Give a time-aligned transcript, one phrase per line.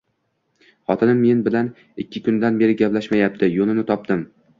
[0.91, 1.69] Xotinim men bilan
[2.03, 3.51] ikki kundan beri gaplashmayapti.
[3.59, 4.25] Yo'lini topdim